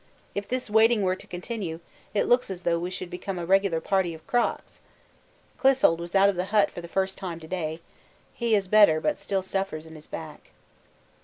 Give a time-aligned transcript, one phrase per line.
[0.33, 1.79] If this waiting were to continue
[2.15, 4.79] it looks as though we should become a regular party of 'crocks.'
[5.59, 7.81] Clissold was out of the hut for the first time to day;
[8.33, 10.49] he is better but still suffers in his back.